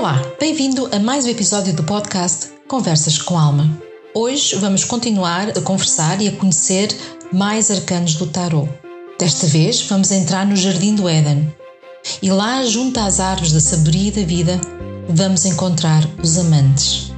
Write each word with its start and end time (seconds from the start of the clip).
Olá, 0.00 0.18
bem-vindo 0.40 0.88
a 0.92 0.98
mais 0.98 1.26
um 1.26 1.28
episódio 1.28 1.74
do 1.74 1.84
podcast 1.84 2.52
Conversas 2.66 3.18
com 3.18 3.38
Alma. 3.38 3.68
Hoje 4.14 4.56
vamos 4.56 4.82
continuar 4.82 5.50
a 5.50 5.60
conversar 5.60 6.22
e 6.22 6.28
a 6.28 6.32
conhecer 6.32 6.88
mais 7.30 7.70
arcanos 7.70 8.14
do 8.14 8.26
tarot. 8.26 8.66
Desta 9.18 9.46
vez 9.46 9.82
vamos 9.82 10.10
entrar 10.10 10.46
no 10.46 10.56
Jardim 10.56 10.94
do 10.94 11.06
Éden. 11.06 11.54
E 12.22 12.30
lá, 12.30 12.64
junto 12.64 12.98
às 12.98 13.20
árvores 13.20 13.52
da 13.52 13.60
sabedoria 13.60 14.08
e 14.08 14.10
da 14.12 14.22
vida, 14.22 14.58
vamos 15.06 15.44
encontrar 15.44 16.02
os 16.22 16.38
amantes. 16.38 17.12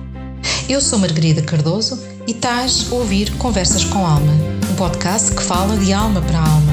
Eu 0.68 0.80
sou 0.80 0.98
Margarida 0.98 1.40
Cardoso 1.40 2.02
e 2.26 2.32
estás 2.32 2.88
a 2.90 2.96
ouvir 2.96 3.30
Conversas 3.36 3.84
com 3.84 4.04
Alma, 4.04 4.32
um 4.72 4.74
podcast 4.74 5.30
que 5.30 5.42
fala 5.44 5.76
de 5.76 5.92
alma 5.92 6.20
para 6.20 6.40
alma 6.40 6.71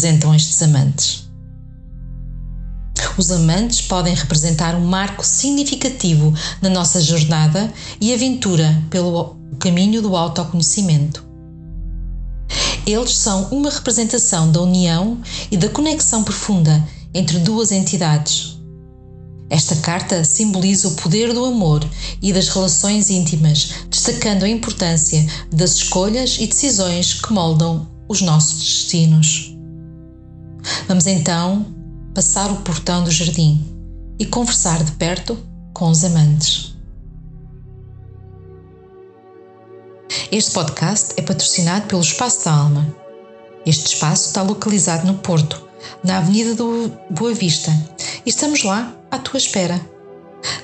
representam 0.00 0.34
estes 0.34 0.62
amantes? 0.62 1.28
Os 3.18 3.30
amantes 3.30 3.82
podem 3.82 4.14
representar 4.14 4.74
um 4.74 4.86
marco 4.86 5.24
significativo 5.24 6.32
na 6.62 6.70
nossa 6.70 7.02
jornada 7.02 7.70
e 8.00 8.14
aventura 8.14 8.82
pelo 8.88 9.36
caminho 9.58 10.00
do 10.00 10.16
autoconhecimento. 10.16 11.22
Eles 12.86 13.14
são 13.14 13.44
uma 13.50 13.68
representação 13.68 14.50
da 14.50 14.62
união 14.62 15.20
e 15.50 15.56
da 15.56 15.68
conexão 15.68 16.24
profunda 16.24 16.82
entre 17.12 17.38
duas 17.40 17.70
entidades. 17.70 18.58
Esta 19.50 19.76
carta 19.76 20.24
simboliza 20.24 20.88
o 20.88 20.94
poder 20.94 21.34
do 21.34 21.44
amor 21.44 21.84
e 22.22 22.32
das 22.32 22.48
relações 22.48 23.10
íntimas, 23.10 23.70
destacando 23.90 24.44
a 24.44 24.48
importância 24.48 25.26
das 25.52 25.74
escolhas 25.74 26.38
e 26.40 26.46
decisões 26.46 27.12
que 27.14 27.32
moldam 27.32 27.86
os 28.08 28.22
nossos 28.22 28.58
destinos. 28.58 29.49
Vamos 30.90 31.06
então 31.06 31.64
passar 32.12 32.50
o 32.50 32.62
portão 32.62 33.04
do 33.04 33.12
jardim 33.12 33.64
e 34.18 34.26
conversar 34.26 34.82
de 34.82 34.90
perto 34.90 35.38
com 35.72 35.88
os 35.88 36.02
amantes. 36.02 36.74
Este 40.32 40.50
podcast 40.50 41.14
é 41.16 41.22
patrocinado 41.22 41.86
pelo 41.86 42.00
Espaço 42.00 42.44
da 42.44 42.50
Alma. 42.50 42.96
Este 43.64 43.94
espaço 43.94 44.26
está 44.26 44.42
localizado 44.42 45.06
no 45.06 45.14
Porto, 45.18 45.62
na 46.02 46.18
Avenida 46.18 46.56
do 46.56 46.90
Boa 47.08 47.34
Vista, 47.34 47.70
e 48.26 48.30
estamos 48.30 48.64
lá 48.64 48.92
à 49.12 49.18
tua 49.20 49.38
espera. 49.38 49.80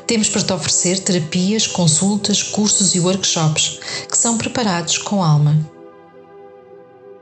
Temos 0.08 0.28
para 0.28 0.42
te 0.42 0.52
oferecer 0.52 0.98
terapias, 1.04 1.68
consultas, 1.68 2.42
cursos 2.42 2.96
e 2.96 3.00
workshops 3.00 3.78
que 4.10 4.18
são 4.18 4.36
preparados 4.36 4.98
com 4.98 5.22
alma. 5.22 5.75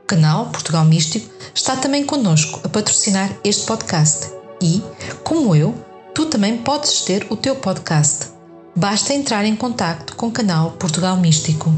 O 0.05 0.07
canal 0.07 0.45
Portugal 0.51 0.85
Místico 0.85 1.27
está 1.51 1.75
também 1.75 2.05
connosco 2.05 2.61
a 2.63 2.69
patrocinar 2.69 3.27
este 3.43 3.65
podcast 3.65 4.27
e, 4.61 4.79
como 5.23 5.55
eu, 5.55 5.73
tu 6.13 6.27
também 6.27 6.59
podes 6.59 7.01
ter 7.01 7.25
o 7.31 7.35
teu 7.35 7.55
podcast. 7.55 8.27
Basta 8.75 9.15
entrar 9.15 9.45
em 9.45 9.55
contato 9.55 10.15
com 10.15 10.27
o 10.27 10.31
canal 10.31 10.73
Portugal 10.73 11.17
Místico. 11.17 11.73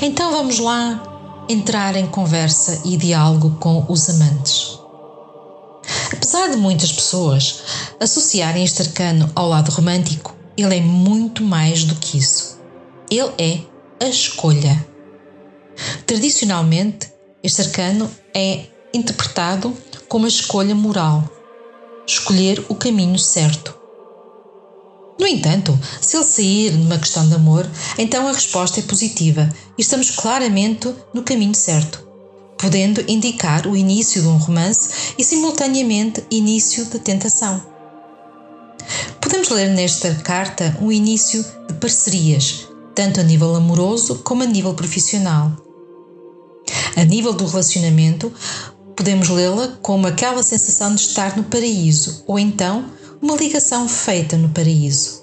Então 0.00 0.30
vamos 0.30 0.60
lá 0.60 1.44
entrar 1.48 1.96
em 1.96 2.06
conversa 2.06 2.80
e 2.84 2.96
diálogo 2.96 3.56
com 3.58 3.84
os 3.88 4.08
amantes. 4.08 4.71
Apesar 6.42 6.56
de 6.56 6.60
muitas 6.60 6.90
pessoas 6.90 7.62
associarem 8.00 8.64
este 8.64 8.82
arcano 8.82 9.30
ao 9.32 9.48
lado 9.48 9.70
romântico, 9.70 10.36
ele 10.56 10.76
é 10.76 10.80
muito 10.80 11.40
mais 11.44 11.84
do 11.84 11.94
que 11.94 12.18
isso. 12.18 12.58
Ele 13.08 13.30
é 13.38 13.60
a 14.04 14.08
escolha. 14.08 14.84
Tradicionalmente, 16.04 17.12
este 17.44 17.60
arcano 17.60 18.10
é 18.34 18.64
interpretado 18.92 19.72
como 20.08 20.24
a 20.24 20.28
escolha 20.28 20.74
moral, 20.74 21.30
escolher 22.04 22.66
o 22.68 22.74
caminho 22.74 23.20
certo. 23.20 23.72
No 25.20 25.28
entanto, 25.28 25.78
se 26.00 26.16
ele 26.16 26.24
sair 26.24 26.72
numa 26.72 26.98
questão 26.98 27.28
de 27.28 27.36
amor, 27.36 27.70
então 27.96 28.26
a 28.26 28.32
resposta 28.32 28.80
é 28.80 28.82
positiva 28.82 29.48
e 29.78 29.82
estamos 29.82 30.10
claramente 30.10 30.92
no 31.14 31.22
caminho 31.22 31.54
certo 31.54 32.11
podendo 32.62 33.04
indicar 33.08 33.66
o 33.66 33.76
início 33.76 34.22
de 34.22 34.28
um 34.28 34.36
romance 34.36 35.14
e, 35.18 35.24
simultaneamente, 35.24 36.22
início 36.30 36.84
de 36.84 37.00
tentação. 37.00 37.60
Podemos 39.20 39.48
ler 39.48 39.70
nesta 39.70 40.14
carta 40.14 40.78
o 40.80 40.92
início 40.92 41.44
de 41.66 41.74
parcerias, 41.74 42.68
tanto 42.94 43.18
a 43.18 43.24
nível 43.24 43.56
amoroso 43.56 44.20
como 44.22 44.44
a 44.44 44.46
nível 44.46 44.74
profissional. 44.74 45.50
A 46.94 47.02
nível 47.02 47.32
do 47.32 47.46
relacionamento, 47.46 48.32
podemos 48.94 49.28
lê-la 49.28 49.76
como 49.82 50.06
aquela 50.06 50.42
sensação 50.44 50.94
de 50.94 51.00
estar 51.00 51.36
no 51.36 51.42
paraíso 51.42 52.22
ou 52.28 52.38
então 52.38 52.84
uma 53.20 53.34
ligação 53.34 53.88
feita 53.88 54.36
no 54.36 54.50
paraíso. 54.50 55.22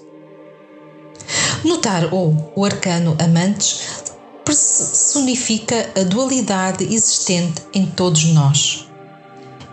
Notar 1.64 2.12
ou 2.12 2.52
o 2.54 2.64
arcano 2.66 3.16
amantes 3.18 4.09
personifica 4.50 5.92
a 5.96 6.02
dualidade 6.02 6.82
existente 6.82 7.62
em 7.72 7.86
todos 7.86 8.24
nós. 8.24 8.84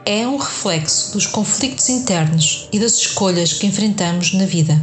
É 0.06 0.28
um 0.28 0.38
reflexo 0.38 1.14
dos 1.14 1.26
conflitos 1.26 1.90
internos 1.90 2.70
e 2.72 2.80
das 2.80 2.94
escolhas 2.94 3.54
que 3.54 3.66
enfrentamos 3.66 4.34
na 4.34 4.46
vida. 4.46 4.80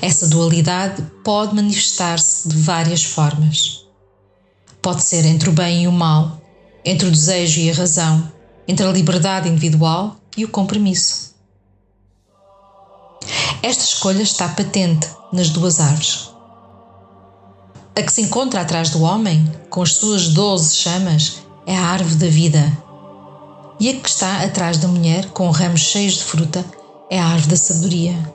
Essa 0.00 0.28
dualidade 0.28 1.02
pode 1.24 1.56
manifestar-se 1.56 2.48
de 2.48 2.56
várias 2.58 3.02
formas. 3.02 3.84
Pode 4.80 5.02
ser 5.02 5.26
entre 5.26 5.50
o 5.50 5.52
bem 5.52 5.82
e 5.82 5.88
o 5.88 5.92
mal, 5.92 6.40
entre 6.84 7.08
o 7.08 7.10
desejo 7.10 7.60
e 7.60 7.68
a 7.68 7.74
razão, 7.74 8.32
entre 8.68 8.86
a 8.86 8.92
liberdade 8.92 9.48
individual 9.48 10.20
e 10.36 10.44
o 10.44 10.48
compromisso. 10.48 11.34
Esta 13.60 13.82
escolha 13.82 14.22
está 14.22 14.48
patente 14.50 15.08
nas 15.32 15.50
duas 15.50 15.80
árvores. 15.80 16.35
A 17.98 18.02
que 18.02 18.12
se 18.12 18.20
encontra 18.20 18.60
atrás 18.60 18.90
do 18.90 19.00
homem, 19.00 19.50
com 19.70 19.80
as 19.80 19.94
suas 19.94 20.28
doze 20.28 20.76
chamas, 20.76 21.38
é 21.66 21.74
a 21.74 21.82
árvore 21.82 22.16
da 22.16 22.26
vida. 22.26 22.78
E 23.80 23.88
a 23.88 23.94
que 23.94 24.06
está 24.06 24.42
atrás 24.42 24.76
da 24.76 24.86
mulher, 24.86 25.30
com 25.30 25.48
ramos 25.48 25.80
cheios 25.80 26.18
de 26.18 26.24
fruta, 26.24 26.62
é 27.10 27.18
a 27.18 27.24
árvore 27.24 27.48
da 27.48 27.56
sabedoria. 27.56 28.34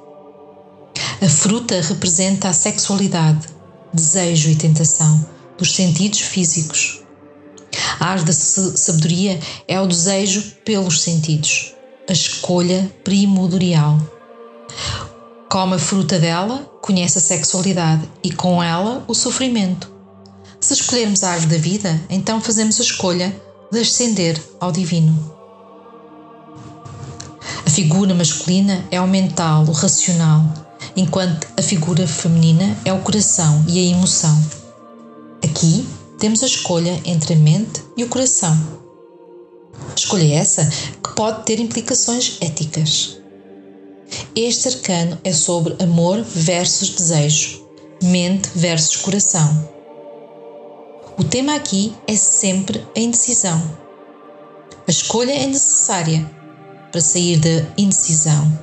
A 1.22 1.30
fruta 1.30 1.80
representa 1.80 2.50
a 2.50 2.54
sexualidade, 2.54 3.50
desejo 3.94 4.50
e 4.50 4.56
tentação 4.56 5.24
dos 5.60 5.76
sentidos 5.76 6.22
físicos. 6.22 7.04
A 8.00 8.08
árvore 8.08 8.32
da 8.32 8.34
sabedoria 8.34 9.40
é 9.68 9.80
o 9.80 9.86
desejo 9.86 10.42
pelos 10.66 11.02
sentidos, 11.02 11.76
a 12.10 12.14
escolha 12.14 12.92
primordial. 13.04 14.00
Come 15.52 15.76
a 15.76 15.80
fruta 15.80 16.18
dela, 16.18 16.60
conhece 16.82 17.18
a 17.18 17.22
sexualidade 17.22 18.10
e 18.24 18.32
com 18.32 18.64
ela 18.64 19.04
o 19.06 19.14
sofrimento. 19.14 19.92
Se 20.62 20.72
escolhermos 20.72 21.26
a 21.26 21.32
árvore 21.32 21.58
da 21.58 21.62
vida, 21.62 22.02
então 22.10 22.40
fazemos 22.40 22.80
a 22.80 22.84
escolha 22.84 23.36
de 23.70 23.80
ascender 23.80 24.42
ao 24.62 24.72
divino. 24.72 25.36
A 27.66 27.70
figura 27.70 28.14
masculina 28.14 28.82
é 28.90 29.02
o 29.02 29.08
mental, 29.08 29.66
o 29.68 29.74
racional, 29.74 30.42
enquanto 30.96 31.46
a 31.58 31.62
figura 31.62 32.08
feminina 32.08 32.78
é 32.86 32.94
o 32.94 33.02
coração 33.02 33.66
e 33.68 33.78
a 33.78 33.92
emoção. 33.92 34.42
Aqui 35.44 35.86
temos 36.18 36.44
a 36.44 36.46
escolha 36.46 36.98
entre 37.04 37.34
a 37.34 37.38
mente 37.38 37.84
e 37.98 38.06
o 38.06 38.08
coração. 38.08 38.58
Escolha 39.98 40.34
essa 40.34 40.66
que 41.04 41.14
pode 41.14 41.44
ter 41.44 41.60
implicações 41.60 42.38
éticas. 42.40 43.21
Este 44.36 44.70
arcano 44.70 45.20
é 45.24 45.34
sobre 45.34 45.76
amor 45.84 46.22
versus 46.24 46.90
desejo, 46.90 47.66
mente 48.02 48.50
versus 48.56 48.96
coração. 48.98 49.70
O 51.18 51.24
tema 51.24 51.56
aqui 51.56 51.94
é 52.08 52.16
sempre 52.16 52.86
a 52.96 53.00
indecisão. 53.00 53.62
A 54.88 54.92
escolha 54.92 55.32
é 55.32 55.46
necessária 55.46 56.30
para 56.92 57.02
sair 57.02 57.38
da 57.38 57.74
indecisão. 57.78 58.60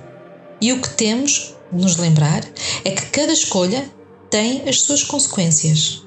E 0.60 0.72
o 0.72 0.80
que 0.80 0.90
temos 0.90 1.54
de 1.72 1.82
nos 1.82 1.96
lembrar 1.96 2.44
é 2.84 2.90
que 2.90 3.06
cada 3.06 3.32
escolha 3.32 3.88
tem 4.30 4.68
as 4.68 4.80
suas 4.80 5.02
consequências. 5.02 6.02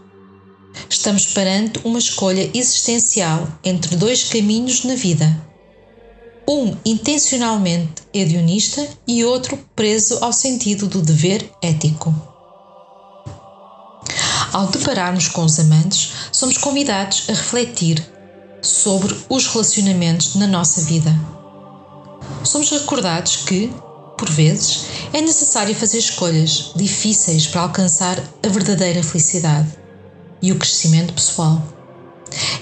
Estamos 0.90 1.28
perante 1.28 1.80
uma 1.84 2.00
escolha 2.00 2.50
existencial 2.54 3.48
entre 3.64 3.96
dois 3.96 4.26
caminhos 4.26 4.84
na 4.84 4.96
vida. 4.96 5.51
Um 6.48 6.76
intencionalmente 6.84 8.02
hedionista 8.14 8.88
e 9.08 9.24
outro 9.24 9.58
preso 9.76 10.18
ao 10.22 10.34
sentido 10.34 10.88
do 10.88 11.02
dever 11.02 11.50
ético. 11.62 12.14
Ao 14.52 14.68
depararmos 14.68 15.30
com 15.30 15.46
os 15.46 15.60
amantes, 15.60 16.12
somos 16.32 16.58
convidados 16.58 17.30
a 17.30 17.34
refletir 17.34 18.04
sobre 18.62 19.16
os 19.30 19.48
relacionamentos 19.48 20.36
na 20.36 20.46
nossa 20.46 20.82
vida. 20.82 21.14
Somos 22.44 22.70
recordados 22.70 23.38
que, 23.38 23.72
por 24.18 24.30
vezes, 24.30 24.86
é 25.14 25.22
necessário 25.22 25.74
fazer 25.74 26.00
escolhas 26.00 26.72
difíceis 26.76 27.48
para 27.48 27.62
alcançar 27.62 28.22
a 28.44 28.48
verdadeira 28.50 29.02
felicidade 29.02 29.70
e 30.42 30.52
o 30.52 30.58
crescimento 30.58 31.14
pessoal. 31.14 31.62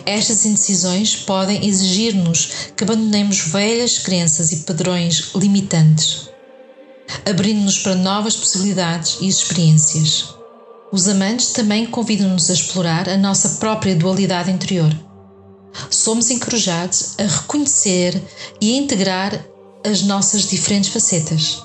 Estas 0.06 0.46
indecisões 0.46 1.16
podem 1.16 1.66
exigir-nos 1.66 2.72
que 2.76 2.84
abandonemos 2.84 3.40
velhas 3.40 4.00
crenças 4.00 4.52
e 4.52 4.58
padrões 4.58 5.32
limitantes, 5.36 6.30
abrindo-nos 7.30 7.80
para 7.80 7.96
novas 7.96 8.36
possibilidades 8.36 9.18
e 9.22 9.28
experiências. 9.28 10.34
Os 10.92 11.08
amantes 11.08 11.52
também 11.52 11.86
convidam-nos 11.86 12.50
a 12.50 12.54
explorar 12.54 13.08
a 13.08 13.18
nossa 13.18 13.60
própria 13.60 13.96
dualidade 13.96 14.50
interior. 14.50 14.92
Somos 15.92 16.32
encorajados 16.32 17.14
a 17.20 17.24
reconhecer 17.24 18.20
e 18.60 18.74
a 18.74 18.78
integrar 18.78 19.46
as 19.86 20.02
nossas 20.02 20.50
diferentes 20.50 20.90
facetas 20.90 21.64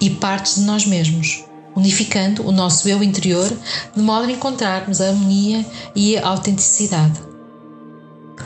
e 0.00 0.10
partes 0.10 0.56
de 0.56 0.62
nós 0.62 0.86
mesmos, 0.86 1.44
unificando 1.74 2.46
o 2.46 2.52
nosso 2.52 2.88
eu 2.88 3.02
interior 3.02 3.50
de 3.94 4.02
modo 4.02 4.26
a 4.26 4.32
encontrarmos 4.32 5.00
a 5.00 5.08
harmonia 5.08 5.64
e 5.94 6.16
a 6.16 6.28
autenticidade. 6.28 7.20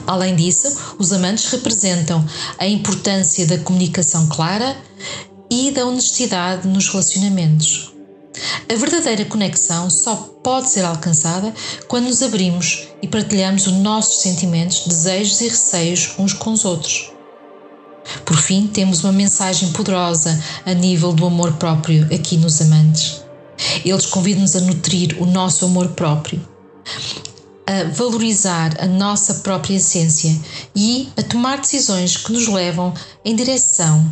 Além 0.06 0.36
disso, 0.36 0.96
os 0.98 1.12
amantes 1.12 1.50
representam 1.50 2.24
a 2.58 2.66
importância 2.66 3.46
da 3.46 3.58
comunicação 3.58 4.28
clara 4.28 4.76
e 5.50 5.70
da 5.70 5.86
honestidade 5.86 6.68
nos 6.68 6.88
relacionamentos, 6.88 7.96
a 8.68 8.74
verdadeira 8.74 9.24
conexão 9.24 9.88
só 9.88 10.14
pode 10.42 10.68
ser 10.68 10.84
alcançada 10.84 11.54
quando 11.88 12.06
nos 12.06 12.22
abrimos 12.22 12.88
e 13.00 13.08
partilhamos 13.08 13.66
os 13.66 13.72
nossos 13.72 14.20
sentimentos, 14.20 14.86
desejos 14.86 15.40
e 15.40 15.48
receios 15.48 16.14
uns 16.18 16.32
com 16.32 16.52
os 16.52 16.64
outros. 16.64 17.15
Por 18.24 18.36
fim, 18.36 18.66
temos 18.66 19.02
uma 19.04 19.12
mensagem 19.12 19.72
poderosa 19.72 20.38
a 20.64 20.72
nível 20.72 21.12
do 21.12 21.26
amor 21.26 21.52
próprio 21.54 22.04
aqui 22.14 22.36
nos 22.36 22.60
amantes. 22.60 23.22
Eles 23.84 24.06
convidam-nos 24.06 24.54
a 24.56 24.60
nutrir 24.60 25.16
o 25.20 25.26
nosso 25.26 25.64
amor 25.64 25.88
próprio, 25.88 26.40
a 27.66 27.84
valorizar 27.92 28.76
a 28.80 28.86
nossa 28.86 29.34
própria 29.34 29.76
essência 29.76 30.38
e 30.74 31.08
a 31.16 31.22
tomar 31.22 31.60
decisões 31.60 32.16
que 32.16 32.32
nos 32.32 32.48
levam 32.48 32.92
em 33.24 33.34
direção 33.34 34.08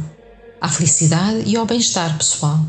à 0.60 0.68
felicidade 0.68 1.42
e 1.46 1.56
ao 1.56 1.66
bem-estar 1.66 2.16
pessoal. 2.16 2.60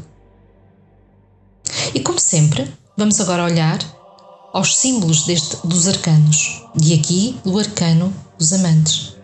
E 1.94 2.00
como 2.00 2.20
sempre, 2.20 2.72
vamos 2.98 3.20
agora 3.20 3.44
olhar 3.44 3.80
aos 4.54 4.78
símbolos 4.78 5.24
deste, 5.24 5.58
dos 5.66 5.88
arcanos. 5.88 6.62
E 6.82 6.94
aqui, 6.94 7.38
do 7.44 7.58
arcano 7.58 8.14
dos 8.38 8.54
amantes. 8.54 9.16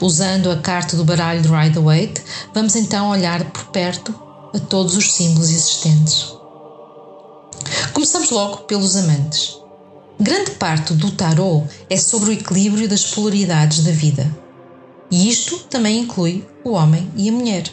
Usando 0.00 0.50
a 0.50 0.56
carta 0.56 0.96
do 0.96 1.04
baralho 1.04 1.42
de 1.42 1.48
Rider-Waite, 1.48 2.22
vamos 2.54 2.76
então 2.76 3.10
olhar 3.10 3.44
por 3.50 3.64
perto 3.66 4.14
a 4.54 4.58
todos 4.58 4.96
os 4.96 5.12
símbolos 5.12 5.50
existentes. 5.50 6.32
Começamos 7.92 8.30
logo 8.30 8.58
pelos 8.58 8.96
amantes. 8.96 9.58
Grande 10.20 10.52
parte 10.52 10.94
do 10.94 11.10
tarot 11.12 11.66
é 11.88 11.96
sobre 11.96 12.30
o 12.30 12.32
equilíbrio 12.32 12.88
das 12.88 13.04
polaridades 13.04 13.84
da 13.84 13.92
vida. 13.92 14.36
E 15.10 15.28
isto 15.28 15.58
também 15.70 16.00
inclui 16.00 16.46
o 16.64 16.70
homem 16.70 17.10
e 17.16 17.28
a 17.28 17.32
mulher. 17.32 17.72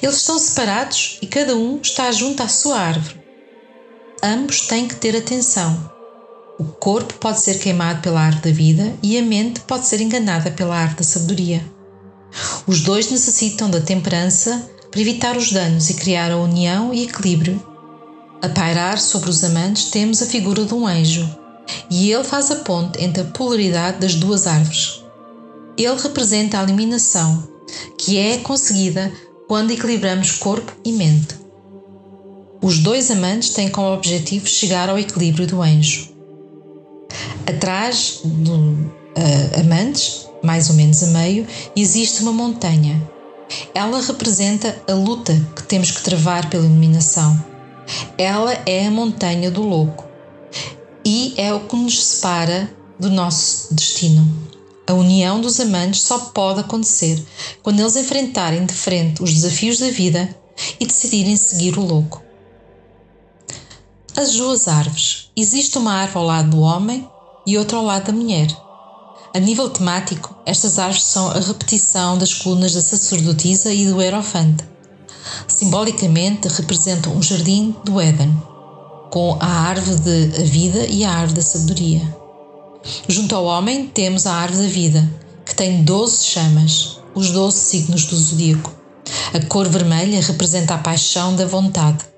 Eles 0.00 0.16
estão 0.16 0.38
separados 0.38 1.18
e 1.20 1.26
cada 1.26 1.56
um 1.56 1.80
está 1.80 2.10
junto 2.12 2.42
à 2.42 2.48
sua 2.48 2.78
árvore. 2.78 3.20
Ambos 4.22 4.62
têm 4.62 4.86
que 4.86 4.96
ter 4.96 5.16
atenção. 5.16 5.91
O 6.62 6.74
corpo 6.78 7.14
pode 7.14 7.40
ser 7.40 7.58
queimado 7.58 8.02
pela 8.02 8.20
árvore 8.20 8.52
da 8.52 8.56
vida 8.56 8.94
e 9.02 9.18
a 9.18 9.22
mente 9.22 9.58
pode 9.62 9.84
ser 9.84 10.00
enganada 10.00 10.48
pela 10.48 10.76
árvore 10.76 10.98
da 10.98 11.02
sabedoria. 11.02 11.64
Os 12.68 12.82
dois 12.82 13.10
necessitam 13.10 13.68
da 13.68 13.80
temperança 13.80 14.70
para 14.88 15.00
evitar 15.00 15.36
os 15.36 15.50
danos 15.50 15.90
e 15.90 15.94
criar 15.94 16.30
a 16.30 16.36
união 16.36 16.94
e 16.94 17.02
equilíbrio. 17.02 17.60
A 18.40 18.48
pairar 18.48 19.00
sobre 19.00 19.28
os 19.28 19.42
amantes 19.42 19.86
temos 19.86 20.22
a 20.22 20.26
figura 20.26 20.64
de 20.64 20.72
um 20.72 20.86
anjo, 20.86 21.28
e 21.90 22.12
ele 22.12 22.22
faz 22.22 22.48
a 22.52 22.56
ponte 22.56 23.02
entre 23.02 23.22
a 23.22 23.26
polaridade 23.26 23.98
das 23.98 24.14
duas 24.14 24.46
árvores. 24.46 25.02
Ele 25.76 26.00
representa 26.00 26.60
a 26.60 26.62
eliminação, 26.62 27.42
que 27.98 28.18
é 28.18 28.38
conseguida 28.38 29.12
quando 29.48 29.72
equilibramos 29.72 30.30
corpo 30.30 30.72
e 30.84 30.92
mente. 30.92 31.34
Os 32.62 32.78
dois 32.78 33.10
amantes 33.10 33.50
têm 33.50 33.68
como 33.68 33.92
objetivo 33.92 34.46
chegar 34.46 34.88
ao 34.88 34.96
equilíbrio 34.96 35.48
do 35.48 35.60
anjo. 35.60 36.11
Atrás 37.46 38.20
do 38.24 38.54
uh, 38.54 39.60
amantes, 39.60 40.28
mais 40.42 40.70
ou 40.70 40.76
menos 40.76 41.02
a 41.02 41.06
meio, 41.08 41.46
existe 41.76 42.22
uma 42.22 42.32
montanha. 42.32 43.00
Ela 43.74 44.00
representa 44.00 44.82
a 44.88 44.94
luta 44.94 45.34
que 45.54 45.62
temos 45.64 45.90
que 45.90 46.02
travar 46.02 46.48
pela 46.48 46.64
iluminação. 46.64 47.44
Ela 48.16 48.52
é 48.64 48.86
a 48.86 48.90
montanha 48.90 49.50
do 49.50 49.62
louco 49.62 50.06
e 51.04 51.34
é 51.36 51.52
o 51.52 51.60
que 51.60 51.76
nos 51.76 52.02
separa 52.02 52.70
do 52.98 53.10
nosso 53.10 53.74
destino. 53.74 54.26
A 54.86 54.94
união 54.94 55.40
dos 55.40 55.60
amantes 55.60 56.02
só 56.02 56.18
pode 56.18 56.60
acontecer 56.60 57.22
quando 57.62 57.80
eles 57.80 57.96
enfrentarem 57.96 58.64
de 58.64 58.74
frente 58.74 59.22
os 59.22 59.32
desafios 59.32 59.78
da 59.78 59.90
vida 59.90 60.34
e 60.78 60.86
decidirem 60.86 61.36
seguir 61.36 61.78
o 61.78 61.84
louco. 61.84 62.22
As 64.14 64.32
duas 64.32 64.68
árvores. 64.68 65.30
Existe 65.34 65.78
uma 65.78 65.94
árvore 65.94 66.18
ao 66.18 66.24
lado 66.26 66.50
do 66.50 66.60
homem 66.60 67.08
e 67.46 67.56
outra 67.56 67.78
ao 67.78 67.84
lado 67.84 68.08
da 68.08 68.12
mulher. 68.12 68.54
A 69.34 69.38
nível 69.38 69.70
temático, 69.70 70.36
estas 70.44 70.78
árvores 70.78 71.04
são 71.04 71.30
a 71.30 71.40
repetição 71.40 72.18
das 72.18 72.34
colunas 72.34 72.74
da 72.74 72.82
sacerdotisa 72.82 73.72
e 73.72 73.86
do 73.86 74.02
Hierofante. 74.02 74.64
Simbolicamente, 75.48 76.46
representam 76.48 77.16
um 77.16 77.22
jardim 77.22 77.74
do 77.84 77.98
Éden, 77.98 78.30
com 79.10 79.38
a 79.40 79.46
árvore 79.46 79.96
da 80.00 80.42
vida 80.42 80.84
e 80.84 81.04
a 81.04 81.10
árvore 81.10 81.36
da 81.36 81.42
sabedoria. 81.42 82.16
Junto 83.08 83.34
ao 83.34 83.46
homem 83.46 83.86
temos 83.86 84.26
a 84.26 84.34
árvore 84.34 84.66
da 84.66 84.68
vida, 84.68 85.10
que 85.46 85.54
tem 85.54 85.84
12 85.84 86.22
chamas, 86.22 87.00
os 87.14 87.30
12 87.30 87.56
signos 87.56 88.04
do 88.04 88.16
zodíaco. 88.16 88.74
A 89.32 89.40
cor 89.46 89.66
vermelha 89.70 90.20
representa 90.20 90.74
a 90.74 90.78
paixão 90.78 91.34
da 91.34 91.46
vontade. 91.46 92.11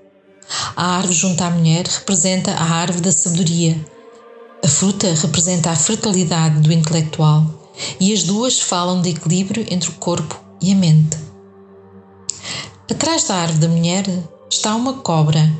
A 0.76 0.96
árvore 0.96 1.14
junto 1.14 1.42
à 1.42 1.50
mulher 1.50 1.86
representa 1.86 2.52
a 2.52 2.64
árvore 2.64 3.02
da 3.02 3.12
sabedoria. 3.12 3.78
A 4.64 4.68
fruta 4.68 5.12
representa 5.14 5.70
a 5.70 5.76
fertilidade 5.76 6.60
do 6.60 6.72
intelectual 6.72 7.44
e 8.00 8.12
as 8.12 8.22
duas 8.22 8.60
falam 8.60 9.00
de 9.02 9.10
equilíbrio 9.10 9.66
entre 9.70 9.90
o 9.90 9.94
corpo 9.94 10.40
e 10.60 10.72
a 10.72 10.74
mente. 10.74 11.18
Atrás 12.90 13.24
da 13.24 13.36
árvore 13.36 13.60
da 13.60 13.68
mulher 13.68 14.04
está 14.50 14.74
uma 14.74 14.94
cobra. 14.94 15.52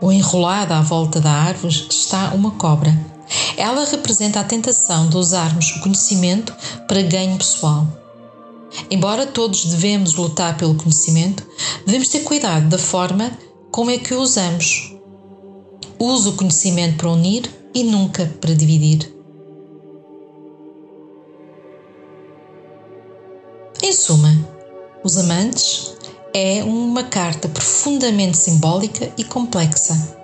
Ou 0.00 0.12
enrolada 0.12 0.76
à 0.76 0.80
volta 0.80 1.20
da 1.20 1.30
árvore 1.30 1.86
está 1.90 2.32
uma 2.34 2.52
cobra. 2.52 2.92
Ela 3.56 3.84
representa 3.84 4.40
a 4.40 4.44
tentação 4.44 5.08
de 5.08 5.16
usarmos 5.16 5.70
o 5.76 5.80
conhecimento 5.80 6.54
para 6.86 7.02
ganho 7.02 7.36
pessoal. 7.38 7.86
Embora 8.90 9.26
todos 9.26 9.64
devemos 9.66 10.14
lutar 10.14 10.56
pelo 10.56 10.74
conhecimento, 10.74 11.46
devemos 11.86 12.08
ter 12.08 12.20
cuidado 12.20 12.68
da 12.68 12.78
forma 12.78 13.30
como 13.72 13.90
é 13.90 13.98
que 13.98 14.14
o 14.14 14.20
usamos. 14.20 14.94
Use 15.98 16.28
o 16.28 16.32
conhecimento 16.34 16.98
para 16.98 17.10
unir 17.10 17.50
e 17.74 17.82
nunca 17.82 18.32
para 18.40 18.54
dividir. 18.54 19.12
Em 23.82 23.92
suma, 23.92 24.48
Os 25.02 25.16
Amantes 25.16 25.96
é 26.32 26.62
uma 26.62 27.02
carta 27.02 27.48
profundamente 27.48 28.36
simbólica 28.36 29.12
e 29.18 29.24
complexa 29.24 30.22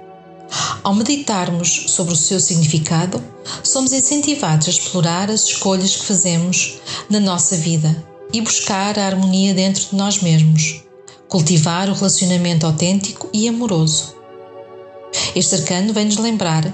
ao 0.82 0.94
meditarmos 0.94 1.84
sobre 1.88 2.14
o 2.14 2.16
seu 2.16 2.40
significado, 2.40 3.22
somos 3.62 3.92
incentivados 3.92 4.66
a 4.66 4.70
explorar 4.70 5.30
as 5.30 5.44
escolhas 5.44 5.96
que 5.96 6.06
fazemos 6.06 6.78
na 7.10 7.20
nossa 7.20 7.56
vida 7.56 7.94
e 8.32 8.40
buscar 8.40 8.98
a 8.98 9.06
harmonia 9.06 9.52
dentro 9.52 9.84
de 9.90 9.94
nós 9.94 10.22
mesmos, 10.22 10.82
cultivar 11.28 11.88
o 11.88 11.94
relacionamento 11.94 12.66
autêntico 12.66 13.28
e 13.32 13.48
amoroso. 13.48 14.14
Este 15.34 15.56
arcano 15.56 15.92
vem-nos 15.92 16.16
lembrar 16.16 16.64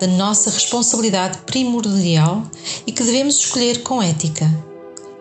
da 0.00 0.06
nossa 0.06 0.50
responsabilidade 0.50 1.38
primordial 1.38 2.42
e 2.86 2.92
que 2.92 3.02
devemos 3.02 3.36
escolher 3.36 3.82
com 3.82 4.02
ética. 4.02 4.48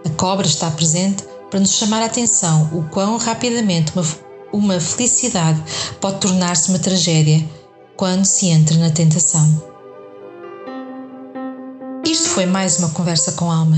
A 0.05 0.09
cobra 0.11 0.45
está 0.45 0.69
presente 0.69 1.23
para 1.49 1.59
nos 1.59 1.71
chamar 1.71 2.01
a 2.01 2.05
atenção 2.05 2.69
o 2.73 2.83
quão 2.89 3.17
rapidamente 3.17 3.91
uma 3.95 4.03
uma 4.51 4.79
felicidade 4.79 5.61
pode 5.99 6.19
tornar-se 6.19 6.69
uma 6.69 6.79
tragédia 6.79 7.43
quando 7.95 8.25
se 8.25 8.47
entra 8.47 8.77
na 8.77 8.89
tentação. 8.89 9.63
Isto 12.05 12.29
foi 12.29 12.45
mais 12.45 12.79
uma 12.79 12.89
conversa 12.89 13.33
com 13.33 13.51
alma. 13.51 13.77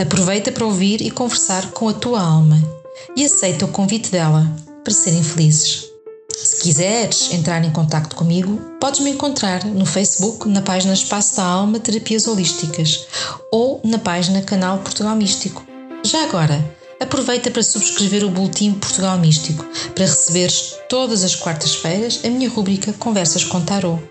Aproveita 0.00 0.50
para 0.50 0.64
ouvir 0.64 1.00
e 1.00 1.10
conversar 1.10 1.70
com 1.70 1.88
a 1.88 1.92
tua 1.92 2.20
alma 2.20 2.81
e 3.16 3.24
aceita 3.24 3.64
o 3.64 3.68
convite 3.68 4.10
dela 4.10 4.50
para 4.84 4.92
serem 4.92 5.22
felizes. 5.22 5.92
Se 6.36 6.62
quiseres 6.62 7.32
entrar 7.32 7.62
em 7.64 7.70
contato 7.70 8.16
comigo, 8.16 8.58
podes 8.80 9.00
me 9.00 9.10
encontrar 9.10 9.64
no 9.64 9.86
Facebook 9.86 10.48
na 10.48 10.62
página 10.62 10.94
Espaço 10.94 11.36
da 11.36 11.44
Alma 11.44 11.78
Terapias 11.78 12.26
Holísticas 12.26 13.06
ou 13.52 13.80
na 13.84 13.98
página 13.98 14.42
Canal 14.42 14.78
Portugal 14.78 15.14
Místico. 15.14 15.64
Já 16.04 16.24
agora, 16.24 16.58
aproveita 17.00 17.50
para 17.50 17.62
subscrever 17.62 18.24
o 18.24 18.30
Boletim 18.30 18.72
Portugal 18.72 19.18
Místico 19.18 19.64
para 19.94 20.06
receberes 20.06 20.74
todas 20.88 21.22
as 21.22 21.34
quartas-feiras 21.34 22.20
a 22.24 22.28
minha 22.28 22.48
rúbrica 22.48 22.92
Conversas 22.94 23.44
com 23.44 23.60
Tarot. 23.60 24.02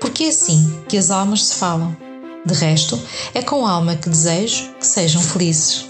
Porque 0.00 0.24
é 0.24 0.28
assim 0.28 0.82
que 0.88 0.96
as 0.96 1.10
almas 1.10 1.44
se 1.44 1.54
falam. 1.56 1.96
De 2.44 2.54
resto, 2.54 2.98
é 3.34 3.42
com 3.42 3.66
alma 3.66 3.96
que 3.96 4.08
desejo 4.08 4.72
que 4.78 4.86
sejam 4.86 5.20
felizes. 5.20 5.85